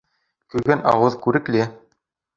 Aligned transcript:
Көлгән 0.53 0.81
ауыҙ 0.93 1.19
күрекле. 1.27 1.71